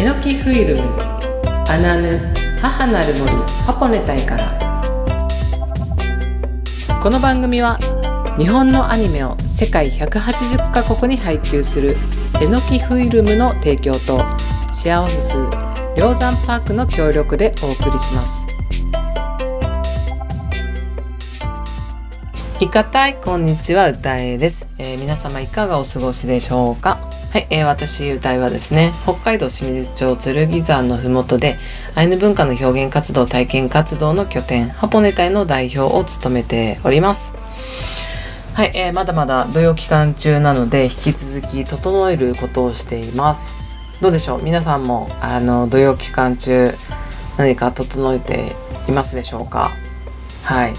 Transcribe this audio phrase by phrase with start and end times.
[0.00, 0.82] えのきフィルム
[1.68, 2.18] アナヌ
[2.58, 3.30] 母なる森
[3.66, 4.58] ハポネタイから。
[7.02, 7.76] この番組は
[8.38, 11.98] 日本のアニメを世界180カ国に配給する
[12.40, 14.24] えのきフィルムの提供と
[14.72, 15.36] シェアオフィス
[15.98, 18.46] 梁山パークの協力でお送りします。
[22.58, 27.09] いかたいこんにちは歌えです、えー、皆様いかがお過ごしでしょうか？
[27.30, 31.58] はい、えー、私歌いはですね北海道清水町剣山のふもとで
[31.94, 37.32] アイヌ文化の表現活動体験活動の拠点ハポネ隊の代表を務めております。
[38.54, 43.54] はい、えー、まだまだ土曜期間中なので引き続き整えることをしています。
[44.00, 44.42] どうでしょう？
[44.42, 46.72] 皆さんもあの土曜期間中
[47.38, 48.56] 何か整えて
[48.88, 49.70] いますでしょうか？
[50.42, 50.72] はい。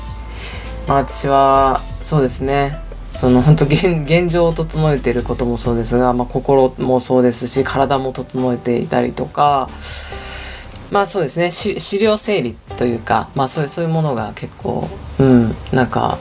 [0.85, 2.77] まあ、私はそうですね。
[3.11, 9.69] その本当現 現状を整えていることもそうですが、まあ、心もそうですし体も整えていたりとか
[10.91, 11.51] まあそうですね。
[11.51, 16.17] 資料整理というか、まあ、そういうそういうものが結構うんなんか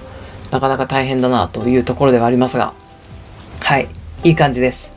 [0.52, 2.72] なかなか大変だなというところではありますが
[3.62, 3.88] はい
[4.22, 4.92] いい感じです。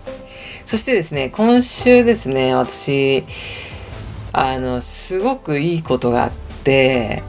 [0.67, 3.23] そしてですね今週ですね私
[4.31, 6.31] あのすごくいいことがあっ
[6.63, 7.23] て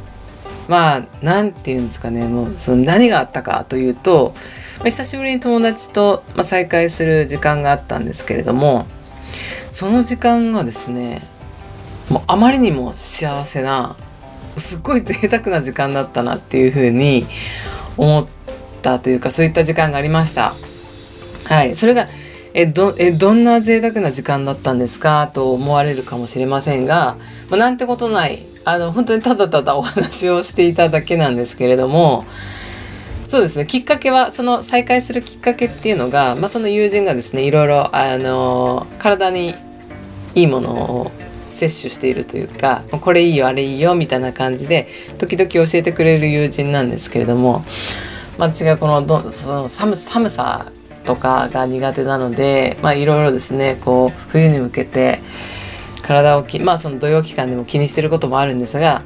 [0.69, 4.35] まあ何て言うんですかねもうその何があったかというと、
[4.79, 8.87] まあ、久しぶりに友達と、まあ、再会する時間があったんですけれども
[9.71, 11.23] その時間がですね
[12.09, 13.97] もうあまりにも幸せな
[14.57, 17.27] すっごい贅沢な時間だったなっていうふうに
[17.97, 18.27] 思っ
[18.83, 20.55] たというかそういった時間がありました。
[21.45, 22.07] はい、それが
[22.55, 25.29] えどえどんな贅沢な時間だったんですか？
[25.35, 27.17] と思われるかもしれませんが、
[27.51, 28.47] まあ、なんてことない。
[28.65, 32.25] あの本当にただただお話をしていただけなんですけれども
[33.29, 33.67] そうですね。
[33.67, 39.55] きっかけはその再会するきっかけっていうのが、まあ、その友人がですねいろいろあの体に
[40.35, 41.13] いいものを
[41.49, 47.65] 摂取しているというかこれいいよあれいいよみたいな感じで時々教えてくれる友人なんですけれども、
[48.39, 50.73] まあ、私がこのどその寒寒さ
[51.07, 55.21] とかが苦手なのでいろいろですねこう冬に向けて
[56.03, 59.03] 体をきまあその土曜期間でも気にしてることもあるんですが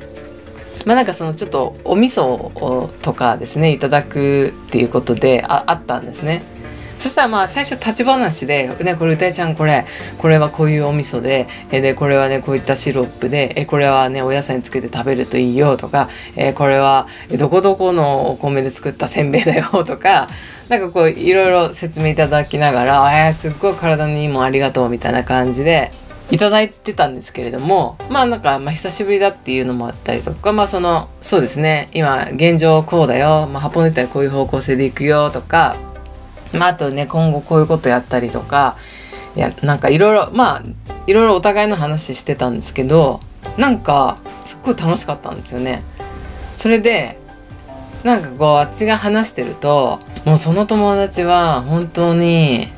[0.86, 6.58] まあなんかそのちょっとお味噌とかですねいただくっていうことでああったんですね。
[6.98, 9.86] そしたらまあ最初立ち話で「ねこれ歌いちゃんこれ
[10.18, 17.06] これはこういうお味噌でえでこれはねこういったシロップでえこれはねお野菜につけて食べるといいよ」とか「えこれは
[17.38, 20.28] どこどこのお米で作ったせんべいだよ」とか
[20.68, 25.92] なんかこういろいろ説明いただきながら「えー、すっごい体にいいもんありがとう」みたいな感じで
[26.30, 35.76] いただいてたんですけれどもまあなんか、まあ、久しぶりだっていうのもあったりとかまあそのそうですね今現状こうだよ、まあ、ハポネタこういう方向性でいくよとか
[36.52, 38.76] まああとね今後こういうことやったりとか
[39.36, 40.62] いやなんかいろいろまあ
[41.06, 43.20] いろいろお互いの話してたんですけど
[43.56, 45.82] なんかすっごい楽しかったんですよね。
[46.56, 47.18] それで
[48.04, 52.68] なんかこうあっちが話してるともうその友達は本当に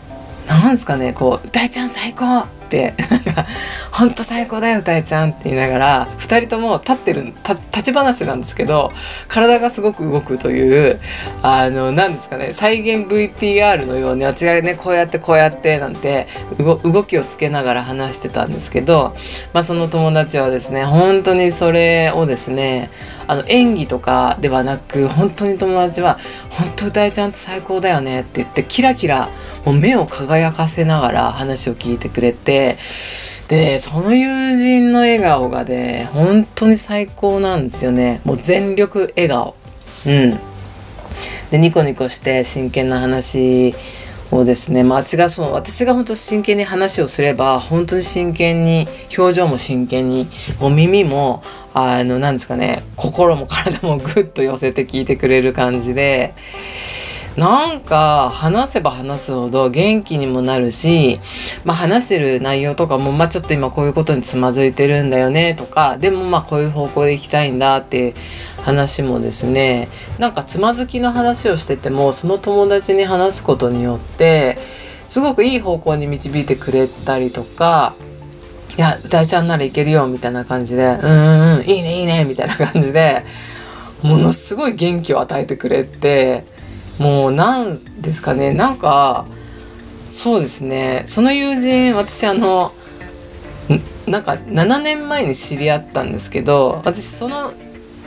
[0.46, 2.44] なんすかねこう「歌いちゃん最高!」
[2.78, 3.46] なんか
[3.92, 7.32] 「ほんと最高だよ歌えちゃん」って言いながら2人とも立ってる
[7.72, 8.92] 立ち話なんですけど
[9.28, 11.00] 体がすごく動くという
[11.42, 16.26] あの何ですかね再現 VTR のようにあっちがねこうやってこうやってなんて
[16.58, 19.14] 動きをつけながら話してたんですけど、
[19.52, 22.90] まあ、その友達はですね本当にそれをですね
[23.30, 26.18] あの演技とかではなく本当に友達は
[26.50, 29.28] 「本当歌えちゃんって最高だよね」って言ってキラキラ
[29.64, 32.76] もう目を輝かせながら話を聞いてくれて
[33.46, 38.20] でその友人の笑顔がね本当に最高なんですよね。
[38.24, 39.54] もう全力笑顔。
[40.06, 40.38] うん。
[41.52, 43.76] でニコニコして真剣な話
[44.30, 50.28] をですね、まあ、私がそう私が本当真剣に話をすれば本当に真剣に表情も真剣に
[50.60, 51.42] もう耳も
[51.74, 56.34] あのなんですかね心も体もぐっと寄せて聞いてくれる感じで
[57.36, 61.20] なんか話せば話すほど元気にもなるし、
[61.64, 68.14] まあ、話してる内容とかも、まあ、ちょっと今こういうことにつまずいてるんだよねとかでもまあこういう方向で行きたいんだって
[68.62, 74.58] 話もですねなんかつまずきの話をしててもその友達に話すことによって
[75.08, 77.94] すごくいい方向に導いてくれたりとか
[78.76, 83.24] いや歌いちゃんならいけるよみたいな感じでうんうんいいねいいねみたいな感じで
[84.02, 86.44] ものすごい元気を与えてくれて
[86.98, 89.26] もうなんですかねなんか
[90.12, 92.72] そうですねその友人私あの
[94.06, 97.52] なんか7年前に知り合ったんですけど私その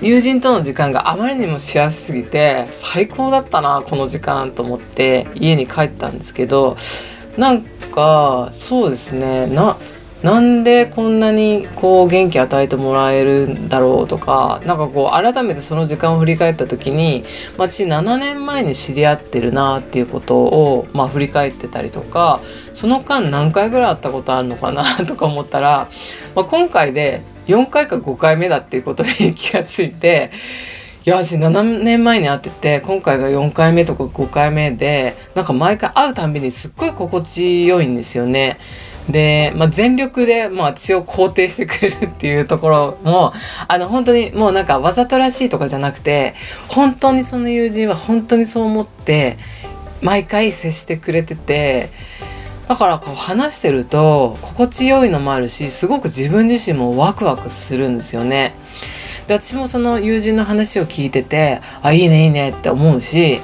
[0.03, 6.75] 友人との時間があまりにも幸せすすぎて最高だったなこの時間と思って家に帰ったんですけど
[7.38, 9.47] なんかそうですね。
[9.47, 9.77] な
[10.23, 17.25] なんでこんなにこう元気与えてもらえるんだろうとかなんかこう改めてその時間を振り返った時に、
[17.57, 22.39] まあ、7年前に知り合ってるなっていうことを、まあ、振り返ってたりとか
[22.73, 25.89] その間何回ぐらい会ったことあるのかなとか思ったら、
[26.35, 30.31] まあ、今回で4回か5回目だっていうことに気がついて。
[31.06, 38.57] いや私7年前に会ってて今回が4回目とか5回目でなんか毎回会うたびにすっごい心地よいんですよね。
[39.10, 43.34] で、まあ、全力で、まあ、私を肯定してくれるっていうところも、
[43.68, 46.36] あの、本当にもうなんかわざとらしいとかじゃなくて、
[46.69, 49.38] 本当にその友人は本当にそう思って、
[50.01, 51.89] 毎回接してくれてて、
[52.68, 58.56] だからこう話してると心地よいのもあるし、すごく自分自身もワクワクするんですよね。
[59.27, 63.42] で、私もその友人の話を聞いてて、あ、いいねいいねって思うし、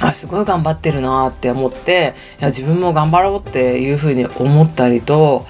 [0.00, 5.46] あすごい頑張ってるなって思っていや自分も頑張ろうっていうふうに思ったりと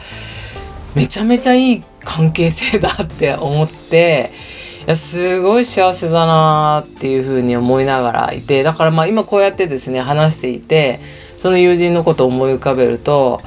[0.94, 4.31] めちゃめちゃいい関係性だって思って
[4.87, 11.00] いやすごい幸せだなっていうふうに思いながらいてだからまあ今こうやってですね話していて
[11.38, 13.40] その友人のことを思い浮かべると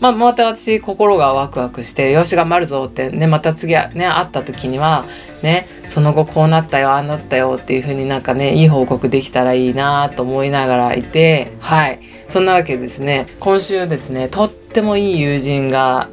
[0.00, 5.04] まあ、また私心がワクワクしてよし頑張るぞってねまた次ね会った時には
[5.42, 12.00] ねその後こうなったよああなったよっていう風になんかねいい報告できたらいいなと思いながらいてはい。
[12.28, 13.26] そんなわけですね。
[13.40, 16.08] 今週ですねとってもいい友人が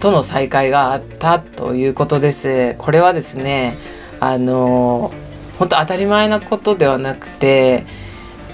[0.00, 2.74] との再会があったということです。
[2.78, 3.76] これはですね
[4.18, 5.12] あの
[5.58, 7.84] 本当当たり前なことではなくて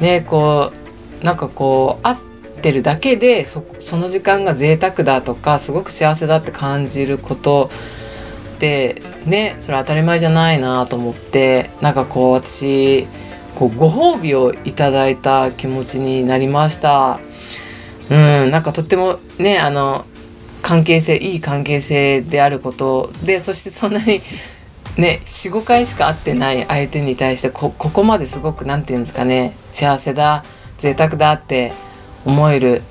[0.00, 0.86] ねこう
[1.23, 2.17] なんかこう会っ
[2.63, 3.63] てるだけでそ
[3.97, 7.71] の時間が贅沢だとかすごく幸せだって感じること
[8.57, 13.07] ってねそれ当たり前じゃないなと思ってなんかこう私
[13.55, 17.21] こうご褒美をいただいた気持ちになりました。
[18.11, 20.05] うんなんかとってもねあの
[20.62, 24.21] 関係性いい関係性であることでそしてそんなに
[24.97, 30.45] ね45回しか会ってない相手に対してここまですごく何て言うんですかね幸せだ
[30.78, 31.73] 贅沢だって
[32.25, 32.82] 思える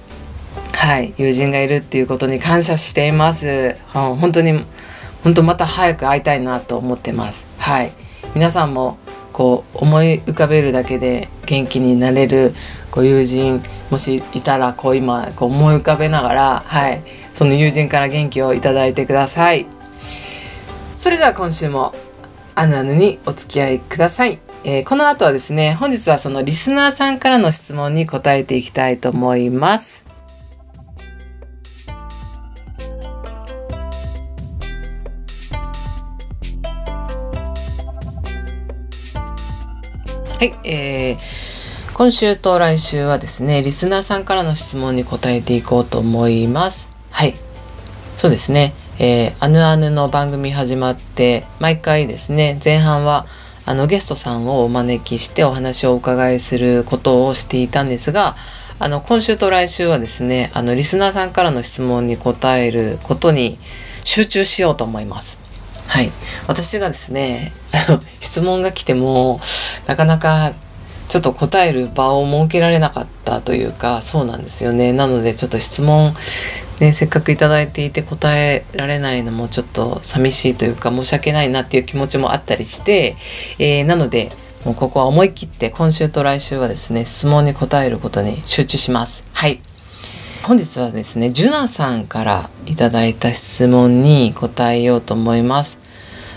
[0.73, 4.63] はい友人がいるっていうことに感謝しています、本当に
[5.23, 7.45] 本当また早く会いたいなと思ってます。
[7.57, 7.91] はい。
[8.35, 8.99] 皆さんも
[9.33, 12.53] こう思い浮かべるだけで元気になれる
[12.91, 17.01] ご友人もしいたらこう今こう思い浮かべながらはい。
[17.33, 19.65] その友人から元気をいただいてください。
[20.95, 21.95] それでは今週も
[22.53, 24.44] あぬあぬにお付き合いください。
[24.67, 30.07] えー、この後はですね、本日はそのリスナーさんからの質問に答えていきたいと思います。
[40.39, 41.17] はい、えー、
[41.93, 46.91] 今週と来週はですね、リスナーさんからの質問に答えていこうと思います。
[47.11, 47.35] はい、
[48.17, 53.27] そうですね、えー、あぬあぬの番組始まって、毎回ですね、前半は
[53.65, 58.35] あのゲストさんをお招きしてお話をお伺いすることをしていたんですが、
[58.77, 63.57] あの今週と来週はですね、あのリスナーさんからの質問に答えることに
[64.03, 65.39] 集中しようと思います。
[65.87, 66.11] はい。
[66.47, 69.39] 私がですね、あ の質問が来ても
[69.87, 70.53] なかなか
[71.07, 74.93] ちょっと答える場を設けられなかったというか、そうなんですよね。
[74.93, 76.13] なのでちょっと質問
[76.79, 83.15] ね、せっかく頂いていて答えられないのもちょっと寂しいというか申し訳ないなっていう気持ちもあったりして、
[83.59, 84.29] えー、なので
[84.65, 89.25] もうここは思い切って今週と来週はですね質問に答えることに集中します。
[89.31, 89.61] はい
[90.43, 95.79] 本日はですねジュナさんから頂いた質問に答えようと思います。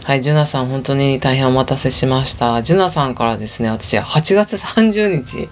[0.09, 2.63] はい、ジュナさん本当に大変お待たせしました。
[2.63, 5.51] ジュナさんからですね、私8月30日、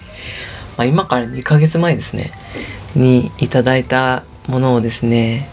[0.77, 2.31] まあ、今から2ヶ月前ですね、
[2.95, 5.47] にいただいたものをですね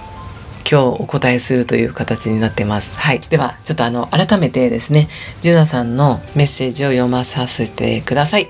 [0.60, 2.96] 今日お答えするという形になってます。
[2.96, 3.20] はい。
[3.20, 5.10] では、ちょっとあの、改めてですね、
[5.42, 8.48] ジュナさんのメッセージを読まさせてください。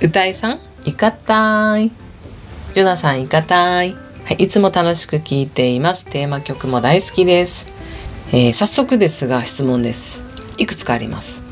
[0.00, 1.90] 歌いさん、いかたい。
[2.72, 3.94] ジュナさん、いかたい。
[4.24, 4.44] はい。
[4.44, 6.06] いつも楽しく聴いています。
[6.06, 7.76] テーマ曲も大好きです。
[8.30, 10.22] えー、早速ですが質問です。
[10.58, 11.42] いくつかあります。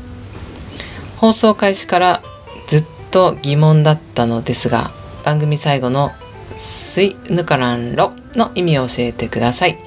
[1.17, 2.21] 放送開始から
[2.67, 4.91] ずっと疑問だったのですが、
[5.25, 6.11] 番組最後の
[6.55, 9.79] スイヌカランロの意味を教えてください。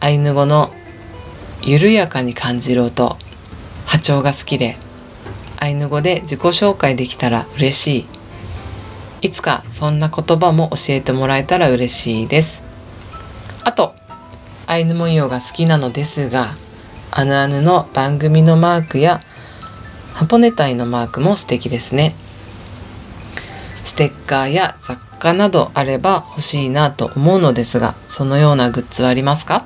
[0.00, 0.70] アイヌ語の
[1.62, 3.16] 緩やかに感じる音、
[3.86, 4.76] 波長が好きで、
[5.58, 8.06] アイヌ語で自己紹介できたら嬉しい。
[9.22, 12.69] いつかそんな言葉も教えてもらえたら嬉しいです。
[14.70, 16.54] アイヌ文様が好きなのですが、
[17.10, 19.20] アヌアヌの番組のマークや
[20.14, 22.14] ハポネタイのマークも素敵ですね。
[23.82, 29.64] ステッカーや雑貨などあれば欲しいなと思うのですが、そのようなグッズはありますか？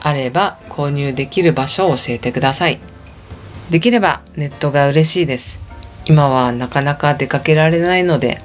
[0.00, 2.80] あれば購入できる場所を教えてください。
[3.68, 5.60] できればネットが嬉しいです。
[6.06, 8.38] 今はなかなか出かけられないので。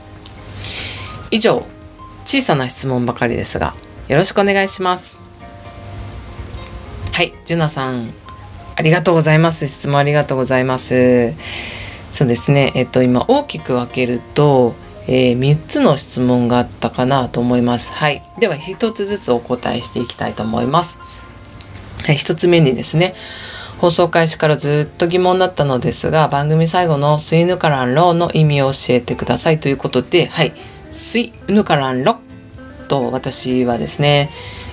[1.29, 1.65] 以上、
[2.25, 3.73] 小さな質問ばかりですが、
[4.11, 5.17] よろしくお願いします。
[7.13, 8.13] はい、ジュナさん、
[8.75, 9.69] ありがとうございます。
[9.69, 11.31] 質問ありがとうございます。
[12.11, 14.75] そうですね、えっと、今大きく分けると、
[15.07, 17.93] えー、3つの質問があったかなと思います。
[17.93, 18.21] はい。
[18.37, 20.99] では、1つずつお答えしていきたいと思います。
[22.03, 23.15] はい、1つ目にですね、
[23.77, 30.51] 放送開始からずっと疑問だったのですが、番組最後のスイヌカランローの意味を教えてくださいということで、はい、
[30.91, 32.19] スイヌカランロ
[32.91, 34.29] と私はですね、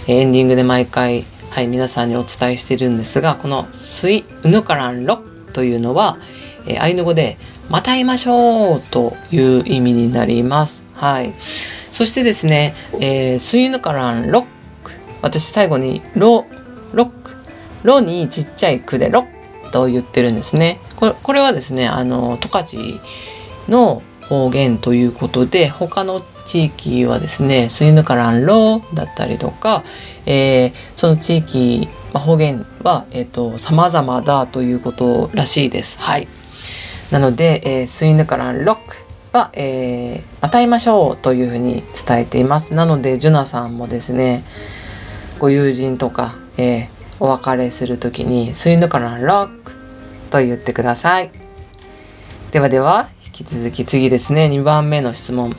[0.08, 5.22] エンディングで毎回、はい、皆さんにお伝えしてるんですが、このスイヌカランロ
[5.52, 6.18] というのは、
[6.66, 7.38] えー、アイヌ語で
[7.70, 10.84] また会いましょうという意味になります。
[10.94, 11.32] はい。
[11.92, 14.46] そしてですね、えー、スイヌカランロ。
[15.22, 16.44] 私最後にロ、
[16.92, 17.10] ロッ
[17.84, 19.28] ロにちっちゃい句でロ
[19.70, 20.80] と言ってるんですね。
[20.96, 23.00] これこれはですね、あの、十勝
[23.68, 29.84] の方言ということで、他の地域はですね、スイヌカランロだったりとか、
[30.24, 36.00] えー、その地域、まあ、方言は、えっ、ー、と、様々だということらしいです。
[36.00, 36.26] はい。
[37.10, 38.96] なので、えー、スイヌカランロック
[39.32, 42.72] は、えー、また会いましょうというふうに伝えています。
[42.72, 44.42] なので、ジュナさんもですね、
[45.38, 46.88] ご友人とか、えー、
[47.20, 49.72] お別れする時にスイヌカランロック
[50.30, 51.30] と言ってください。
[52.52, 55.54] ではでは、引き続き次ですね、2番目の質問。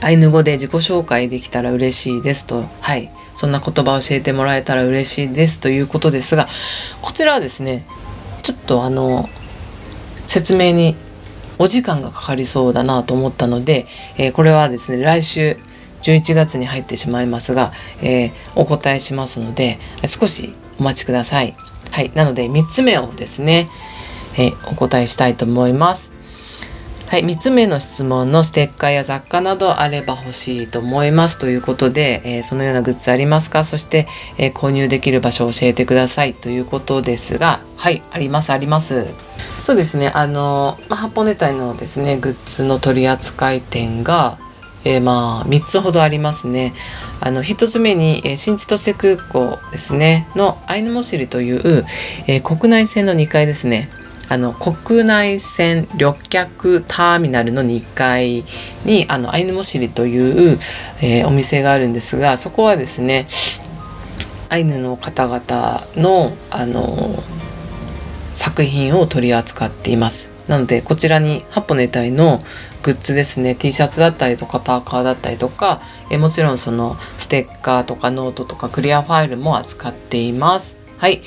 [0.00, 2.64] アイヌ語で自己紹介できたら嬉しいですと。
[2.80, 3.10] はい。
[3.34, 6.48] そんな言葉を教えてもらえたら嬉しいですということですが、
[7.02, 7.84] こちらはですね、
[8.42, 9.28] ちょっとあの、
[10.26, 10.96] 説明に
[11.58, 13.86] お時間がかかりそうだなと思ったので、
[14.16, 15.56] えー、これはですね、来週
[16.02, 21.56] 11月に入ってしまいますが、えー、お答えしますので、少しお待ちください。
[21.90, 22.10] はい。
[22.14, 23.68] なので、3つ目をですね、
[24.36, 26.17] えお答えしたいと思います。
[27.08, 27.24] はい。
[27.24, 33.64] 3つ目の質問のステッカーや雑貨などあれば欲しいと思いますということで、えー、そのようなグッズありますか？
[33.64, 38.02] そして、えー、購入できる場所を教えてくださいということですが、はい。
[38.10, 39.06] あります、あります。
[39.62, 40.12] そうですね。
[40.14, 44.38] あの、まあ、ハポネタのですね、グッズの取り扱い店が、
[44.84, 46.72] えー、まあ3つほどありますね。
[47.20, 51.84] あの1つ目に、えー、新千歳空港ですねのアイヌモシリという、
[52.26, 53.88] えー、国内線の2階ですね。
[54.28, 58.44] あの国内線旅客ターミナルの2階
[58.84, 60.58] にあのアイヌモシリという、
[61.02, 63.26] えー、お店があるんですがそこはですね
[64.50, 67.22] アイヌの方々のあの
[68.34, 70.30] 作品を取り扱っています。
[70.46, 72.40] なのでこちらにハポネタイの
[72.82, 81.22] グッズですね T シャツだったりとかパーカーだったりとかえもちろんそのステッカーとかノートとかクリアファイルも扱っていますはい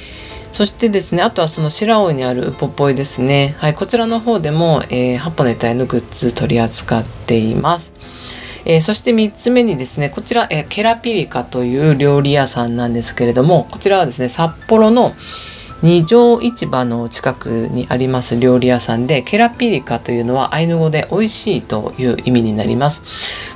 [0.51, 3.55] そしてですねあとはその白老にあるウポポイですね。
[3.57, 7.93] はいこちらの方でも、えー、ハポネタイのグッズ取り扱っています。
[8.65, 15.15] えー、そして3つ目にですね、こちら、えー、ケラピリカという料理屋さんなんですけれども、こちらはですね、札幌の、
[15.81, 23.01] 二条市場の近くにあります料理屋さんでケラピリカというのはアイヌ語で美味しいという意味になります。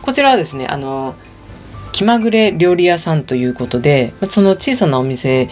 [0.02, 1.14] こちらはですねあの
[1.92, 5.50] 気まぐれ料理屋さんということでその小さなお店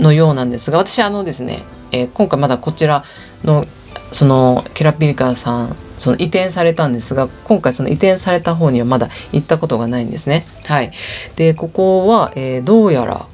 [0.00, 1.62] のようなんですが私あのですね、
[1.92, 3.04] えー、今回まだこちら
[3.44, 3.66] の
[4.12, 10.44] そのケラピリカさんその移転されたんですが今回その移転された方にはまだ行ったことがないんですね。
[10.66, 10.92] はい、
[11.36, 13.26] でここは、えー、どうやら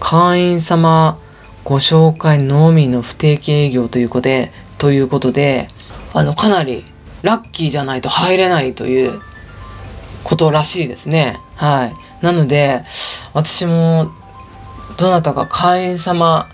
[0.00, 1.18] 会員様
[1.68, 5.68] ご紹介のみの不定期営業ということで、ということで、
[6.14, 6.82] あの、かなり
[7.22, 9.20] ラッキーじゃないと入れないという
[10.24, 11.38] ことらしいですね。
[11.56, 12.24] はい。
[12.24, 12.84] なので、
[13.34, 14.12] 私も、
[14.98, 16.48] どなたか会員様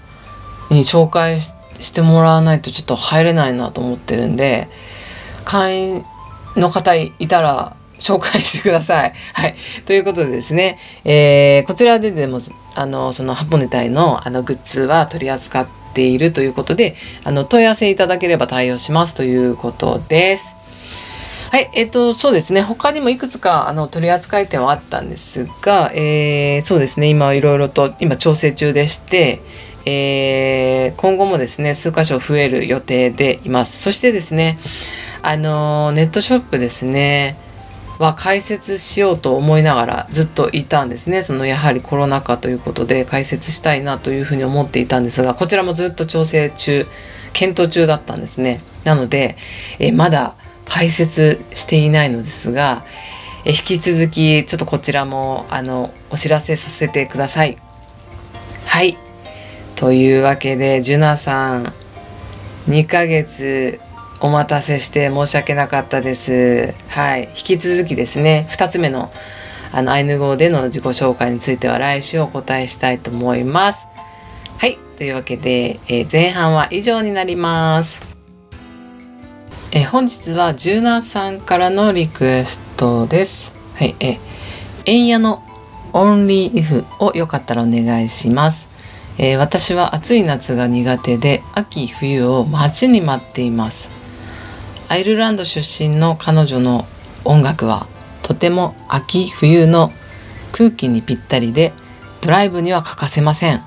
[0.71, 4.69] に紹介してもらわないとちょっと入れないなと思ってるんで、
[5.45, 6.05] 会員
[6.57, 9.13] の方いたら紹介してください。
[9.33, 9.55] はい。
[9.87, 12.39] ということでですね、えー、こちらででも、
[12.75, 20.55] あの、そのハポネタイのあのグッズは取り扱っているということで、あの、問い合わせいただければ対応しますということです。
[21.55, 22.63] はい、えっ、ー、と、そうですね。
[22.63, 27.07] 他にもいくつか、あの、取り扱い店はあったんですが、えー、そうですね。
[27.07, 29.41] 今、いろいろと、今、調整中でして、
[29.87, 33.81] えー、今後もですね、数箇所増える予定でいます。
[33.81, 34.59] そしてですね、
[35.23, 37.37] あの、ネットショップですね。
[38.01, 41.23] は解説しようと思いながらずっといたんですね。
[41.23, 46.89] そのやはりコロナ禍ということで解説したいなというふうに思っていたんですが、こちらもずっと調整中、
[47.33, 48.61] 検討中だったんですね。
[48.83, 49.37] なので、
[49.79, 50.35] えまだ
[50.69, 52.85] 解説していないのですが、
[53.45, 57.57] え引き続きちょっとこちらもあのお知らせさせてください。
[58.67, 58.97] はい。
[59.77, 61.73] というわけでジュナさん
[62.69, 63.81] 2ヶ月
[64.21, 66.73] お待たせして申し訳なかったです。
[66.89, 67.25] はい。
[67.25, 69.13] 引き続きですね2つ目の
[69.73, 73.89] あのアイヌ語での自己紹介については来週お答えしたいと思います。
[74.57, 74.79] はい。
[74.97, 78.14] というわけで、えー、前半は以上になります。
[79.77, 83.53] え本日はジュナーさんからのリクエストです。
[83.75, 84.21] はい、え、
[84.85, 85.43] エンヤの
[85.93, 88.69] Only If をよかったらお願いします。
[89.19, 93.91] え、私は暑い夏が苦手で秋冬を待ちに待っています。
[94.87, 96.87] アイルランド出身の彼女の
[97.25, 97.89] 音楽は
[98.23, 99.91] とても秋冬の
[100.53, 101.73] 空気にぴったりで
[102.21, 103.61] ドライブには欠かせません。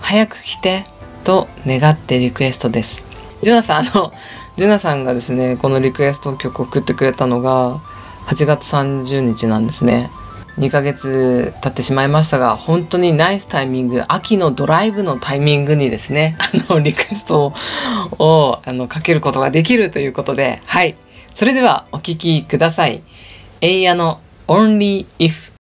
[0.00, 0.86] 早く来て
[1.24, 3.02] と願ってリクエストです。
[3.42, 4.12] ジュナさん、あの、
[4.56, 7.78] ジュナさんがですねこのリクエスト曲を送ってくれたのが
[8.26, 10.10] 8月30日なんですね。
[10.58, 17.52] 2ヶ月経ってしまいましたが本当にナイスタイミング秋のドライブのタイミングにですねあのリクエスト
[18.20, 20.94] をあのかけることができるということではい。
[21.34, 23.02] それではお聴きください。
[23.60, 25.53] エイヤの Only If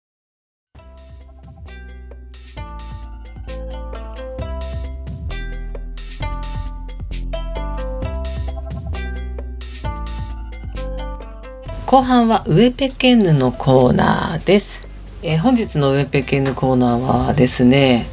[11.93, 14.89] 後半はウエペケンヌのコーナーです。
[15.21, 18.07] えー、本日のウエペケンヌコーナーはですね、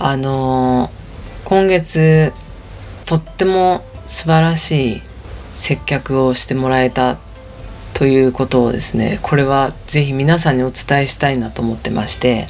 [0.00, 2.32] あのー、今月
[3.06, 5.02] とっても素晴らしい
[5.56, 7.18] 接客をしてもらえた
[7.94, 12.48] ということをですね、これはぜひ皆さんにお伝えしたいなと思ってまして、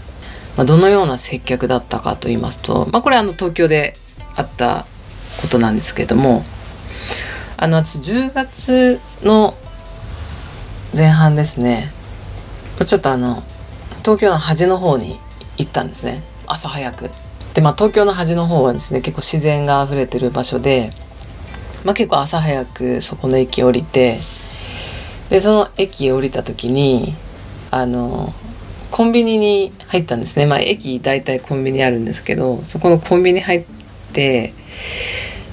[0.56, 3.96] まあ、どのような接客だったかと言いますと、まあ、これあの東京で
[4.34, 4.86] あった
[5.42, 6.42] ことなんですけども、
[7.58, 9.52] あの私10月の
[10.96, 11.92] 前半ですね。
[12.84, 13.42] ちょっとあの
[14.00, 15.20] 東京の端の方に
[15.56, 16.22] 行ったんですね。
[16.46, 17.10] 朝早く。
[17.54, 20.92] でまあ東京の端の方はですね結構自然が溢れてる場所で、
[21.84, 24.16] まあ、結構朝早くそこの駅降りて
[25.30, 27.14] でその駅降りた時に
[27.70, 28.32] あの
[28.90, 30.46] コンビニに入ったんですね。
[30.46, 33.64] まあ駅大体コンビニあるんですけどそこのコンビニ入っ
[34.12, 34.52] て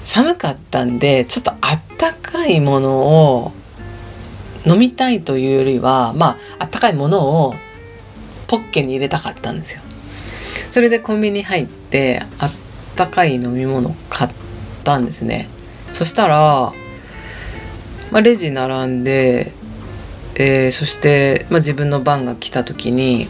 [0.04, 3.52] 寒かったんでちょっとあったかいものを
[4.66, 7.54] 飲みたいというよりはまああったかいものを
[8.46, 9.82] ポッケに入れたかったんですよ。
[10.72, 12.50] それでコンビニ入ってあっ
[12.96, 14.30] たかい飲み物買っ
[14.84, 15.48] たんですね。
[15.92, 16.72] そしたら、
[18.10, 19.52] まあ、レジ並んで、
[20.34, 23.26] えー、そして、まあ、自分の番が来た時に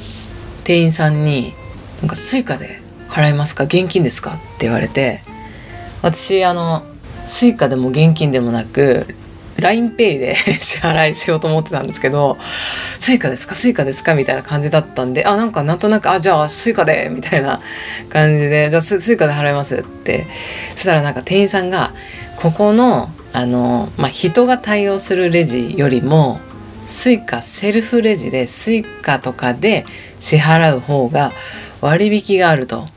[0.64, 1.54] 店員さんに
[2.02, 3.64] 「なんかスイカで払いますか？
[3.64, 5.22] 現金ですか?」って言われて
[6.02, 6.84] 私あの
[7.26, 9.14] スイカでも現金でもなく
[9.58, 12.38] LINEPay で 支払いしようと思ってたんですけど、
[12.98, 13.54] スイカですか？
[13.54, 14.14] スイカですか？
[14.14, 17.60] みたいな感じだったんで、あ、なんかなんとなく、あ、じゃあスイカでみたいな
[18.08, 20.26] 感じで、じゃあスイカで払いますって。
[20.74, 21.92] そしたらなんか店員さんが、
[22.36, 26.40] ここの、あの、まあ、人が対応するレジよりも、
[26.88, 29.84] スイカセルフレジでスイカとかで
[30.20, 31.32] 支払う方が
[31.82, 32.88] 割引があると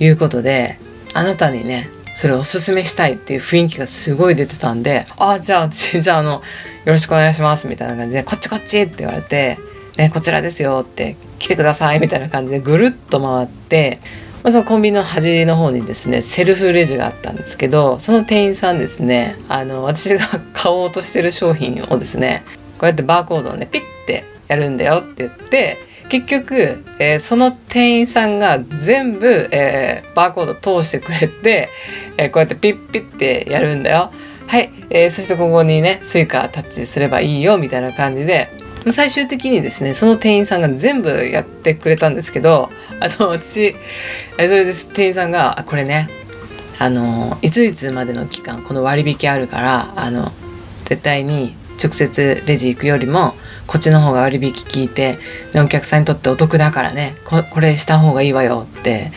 [0.00, 0.78] いうことで、
[1.14, 6.40] あなたにね、それをおすすめしたいっていう雰囲気がすごい出てたんで、ああ、じゃあ、 じゃあ、あの、よ
[6.86, 9.58] ろしくお願いしますみたいな感じで、こっちこっちって言われて、
[9.98, 14.00] ね、こちらですよって、来てくださいみたいな感じでぐるっと回って、
[14.42, 20.24] まあ、そのコンビニの端の方にですね、セルフレジがあったんですけど、その店員さんですね、あの、私が
[20.54, 22.44] 買おうとしてる商品をですね、
[22.78, 31.68] こうやってバーコードをね、ピッてやるんだよって言って、結局、えー、その店員さんが全部、えー、バーコード通してくれて、
[32.16, 34.12] えー、こうやってピッピッてやるんだよ。
[34.46, 38.48] はい、えー、そしてここにね、スイカタッチすればいいよ、みたいな感じで、
[38.92, 43.74] 最終的にですね、その店員さんが全部やってくれたんですけど、あの、私、
[44.36, 46.08] それです店員さんが、これね、
[46.78, 50.30] あの、いついつまでの期間、この割引あるから、あの、
[50.84, 53.34] 絶対に直接レジ行くよりも、
[53.66, 55.18] こっちの方が割引聞いて
[55.52, 59.10] でお客さんにとってお得だからねここれした方がいいわよって、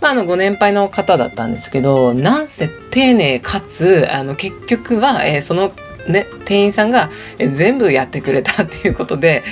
[0.00, 5.72] まあ、あのご年配の方だったんですけどなんせ丁寧かつあの結局は、えー、その、
[6.08, 9.42] ね、店員さんが、え全部やってくれたっていうことで。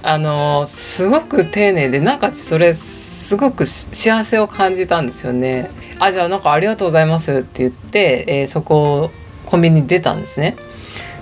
[0.00, 5.70] あのすごく丁寧でなんかそれすごく幸せを感じたんですよね。
[5.98, 9.10] あじゃあなんかありがとうございますって言って、えー、そこ
[9.44, 10.56] コンビニに出たんですね。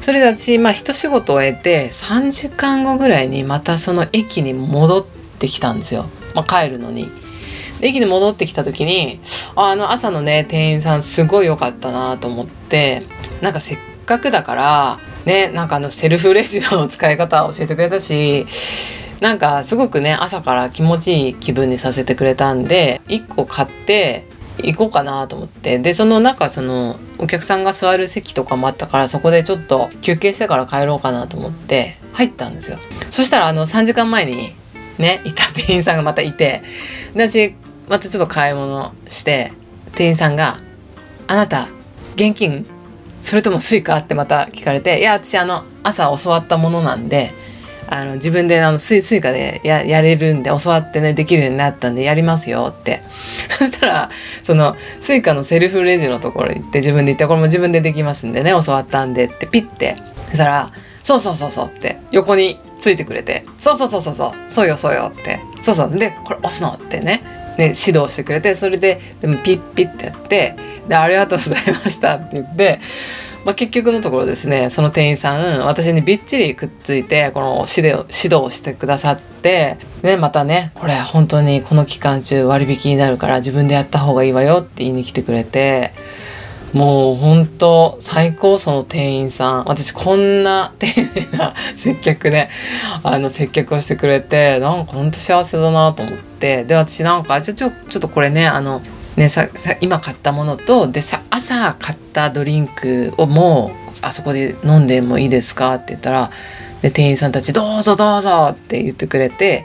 [0.06, 7.08] それで私、まあ、一仕事終えて3時間後ぐらいにまたその駅に戻ってきたんですよ、まあ、帰るのに。
[7.82, 9.18] 駅に戻ってきた時に
[9.56, 13.02] あの朝のね店員さんすごい良かったなと思って
[13.40, 18.46] なんかせっかくだからね、なんかあのセルフレジの使い方教えてくれたし、
[19.20, 24.24] なんかすごくね、朝から気持ちいい気分にさせてくれたんで、1個買って
[24.58, 25.78] 行こうかなと思って。
[25.78, 32.78] で、その中、その、お客さんが座る席とかもあったから、そこでちょっと休憩してから帰ろうかなと思って入ったんですよ。
[33.10, 34.54] そしたらあの3時間前に
[34.98, 36.62] ね、いた店員さんがまたいて、
[37.14, 37.54] 私、
[37.88, 39.52] またちょっと買い物して、
[39.94, 40.58] 店員さんが、
[41.26, 41.68] あなた、
[42.16, 42.66] 現金
[43.26, 43.96] それともスイカ？
[43.96, 47.32] ってまた聞かれて、いや、私あの、朝教わったものなんで、
[47.88, 53.02] あの、自分であの、スイスイカでややれるんで、教わってね、できるようになったんで、やりますよって。
[53.50, 54.10] そしたら、
[54.42, 59.96] その、スイカのセルフレジのところ行って、自分で行って、これも自分でできますんでね、教わったんでってピッて。
[60.30, 60.70] そしたら、
[61.02, 67.22] そうそうそうそうって、横についてくれて、そうそうそうそうそう、そうよそうよって、そうそう、で、これ押すのってね、
[67.56, 70.56] ね、指導してくれて、それで、でもピッピッてやって、
[70.88, 72.80] で、ありがとうございましたって言って、
[73.46, 85.92] まあ、結局のところですね、その店員さん、私にびっちりくっついて、この指導指導してくださって、ね、またね、これ本当にこの期間中割引になるから自分でやった方がいいわよって言いに来てくれて、
[86.72, 89.64] もう本当最高その店員さん。
[89.66, 92.48] 私こんな丁寧な接客で、
[93.04, 96.64] あの接客をしてくれて、なんかほんと幸せだなと思って。
[96.64, 98.82] で、私なんか、ちょ、ちょ、ちょっとこれね、あの、
[99.16, 99.48] ね、さ
[99.80, 106.30] 今買ったものとでさ朝買ったドリンクをもうあそこで飲んでもいいですかって言ったら
[106.82, 109.64] で店員さんたち「どうぞどうぞ」って言ってくれて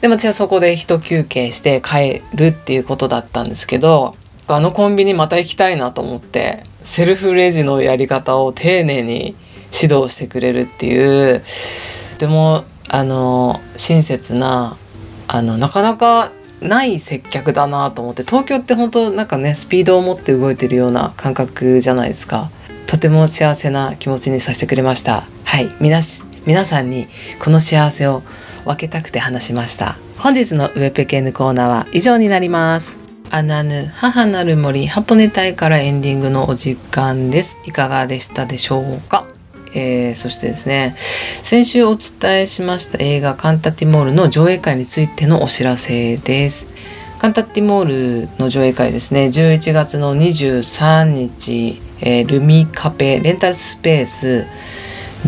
[0.00, 4.14] で私はそこで一休憩して帰るっていうことだったんですけど
[4.46, 9.34] あのコンビニまた行きたいなと思ってセルフレジのやり方を丁寧に
[9.72, 11.42] 指導してくれるっていう
[12.12, 14.76] とてもあの親切な
[15.26, 16.30] あのなかなか
[16.62, 22.50] ない接客だなと思って東京って本当なんかねスピードを持って動いてるような感覚じゃないですか。
[22.86, 25.24] とても幸せな気持ちにさせてくれました。
[25.44, 25.70] はい。
[25.80, 26.00] 皆
[26.44, 27.06] 皆さんに
[27.42, 28.22] この幸せを
[28.64, 29.96] 分けたくて話しました。
[30.18, 32.96] 本日のウェペケヌコーナーは以上になります。
[33.30, 37.58] アナヌ母なる森ハポネ隊からエンディングのお時間です。
[37.64, 39.26] いかがでしたでしょうか？
[39.74, 46.68] えー、そしてですね先週お伝えしました映画カンタティモールの上映会についてのお知らせです。
[47.18, 54.46] カンタティモールの上映会ですね11月の23日、えー、ルミカペレンタルスペース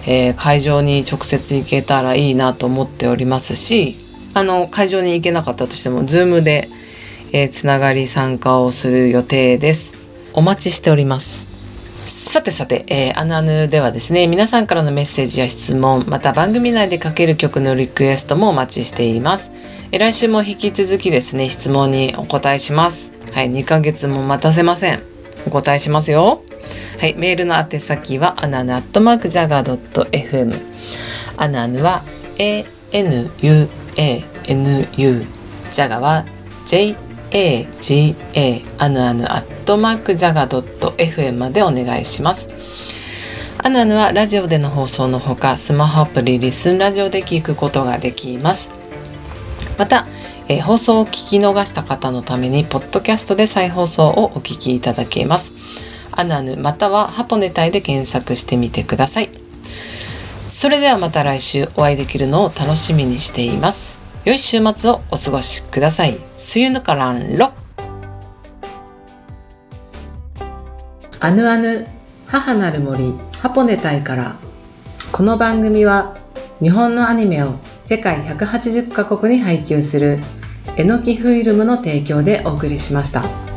[0.07, 3.95] えー、会場に直接行けたらいいなと思っておりますし
[4.33, 6.67] あの会場に行けなかったとしても Zoom で、
[7.31, 9.93] えー、つながり参加をする予定です。
[10.33, 11.48] お待ちしております。
[12.09, 19.51] さてさて、えー、あのあぬではですね、皆さんからのメッセージや質問、また番組内でかける曲のリクエストもお待ちしています。
[19.91, 23.13] え来週も引き続きですね、質問にお答えします。
[23.33, 25.01] はい、2ヶ月も待たせません。
[25.45, 26.41] お答えしますよ。
[26.99, 29.77] はい、メールの宛先は、アナヌアットマークジャガー
[30.11, 30.61] .fm。
[31.37, 32.03] アナヌは、
[32.37, 33.69] anu, anu,
[35.71, 36.25] ジャガは、
[36.65, 36.95] J
[37.31, 42.49] aga アヌアヌアットマークジャガドット .fm までお願いします。
[43.61, 48.71] アナヌはラジオでの放送のほか、スマホアプリリスンラジオで聞くことができます。
[49.77, 50.07] また、
[50.47, 55.53] えー、放送を聞き逃した方のために、ポッドキャストで再放送をお聞きいただけます。
[56.11, 59.29] アナヌまたはハポネタイで検索してみてください。
[60.51, 63.99] それではまた来週お会いできるのを楽しみにしています。
[64.25, 66.17] 良い週末をお過ごしください。
[66.35, 67.53] See you からんろ
[71.21, 71.87] アヌアヌ
[72.27, 74.35] 母なる森ハポネタイから
[75.11, 76.17] この番組は
[76.61, 77.55] 日本のアニメを
[77.85, 80.19] 世界180カ国に配給する
[80.75, 83.48] えのきフィルムの提供でお送りしました。